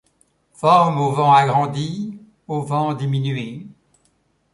[0.53, 2.17] Forme au vent agrandie,
[2.47, 3.67] au vent diminuée